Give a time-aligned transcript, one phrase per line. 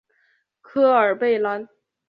[0.63, 1.69] 科尔贝兰。